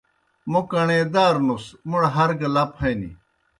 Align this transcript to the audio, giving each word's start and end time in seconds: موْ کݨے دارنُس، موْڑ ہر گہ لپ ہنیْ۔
موْ 0.51 0.61
کݨے 0.71 0.99
دارنُس، 1.13 1.65
موْڑ 1.89 2.03
ہر 2.15 2.29
گہ 2.39 2.49
لپ 2.55 2.71
ہنیْ۔ 2.81 3.11